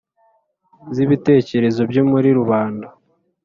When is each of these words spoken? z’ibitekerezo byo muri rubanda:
z’ibitekerezo 0.95 1.81
byo 1.91 2.03
muri 2.11 2.29
rubanda: 2.37 2.87